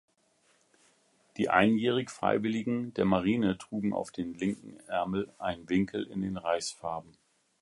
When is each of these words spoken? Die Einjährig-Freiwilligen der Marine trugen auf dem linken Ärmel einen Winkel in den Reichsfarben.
Die 1.37 1.49
Einjährig-Freiwilligen 1.51 2.91
der 2.95 3.05
Marine 3.05 3.59
trugen 3.59 3.93
auf 3.93 4.09
dem 4.11 4.33
linken 4.33 4.79
Ärmel 4.87 5.31
einen 5.37 5.69
Winkel 5.69 6.05
in 6.07 6.23
den 6.23 6.37
Reichsfarben. 6.37 7.15